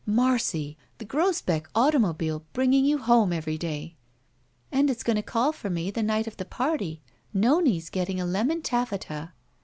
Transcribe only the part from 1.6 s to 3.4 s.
automobile bringing you home